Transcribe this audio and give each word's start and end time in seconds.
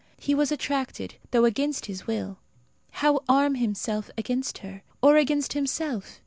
He 0.17 0.33
was 0.33 0.51
attracted, 0.51 1.13
though 1.29 1.45
against 1.45 1.85
his 1.85 2.07
will. 2.07 2.39
How 2.89 3.19
arm 3.29 3.53
himself 3.53 4.09
against 4.17 4.57
her 4.65 4.81
or 4.99 5.15
against 5.15 5.53
himself? 5.53 6.19